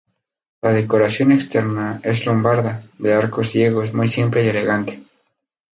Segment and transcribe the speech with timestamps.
[0.63, 5.03] La decoración externa es lombarda, de arcos ciegos, muy simple y elegante.